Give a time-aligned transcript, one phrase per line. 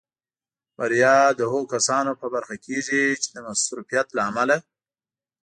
[0.77, 4.57] بریا د هغو کسانو په برخه کېږي چې د مصروفیت له امله.